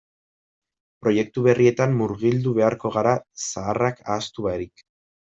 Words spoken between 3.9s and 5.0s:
ahaztu barik.